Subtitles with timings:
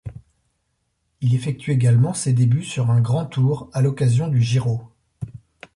[1.21, 4.81] Il effectue également ses débuts sur un Grand Tour à l'occasion du Giro.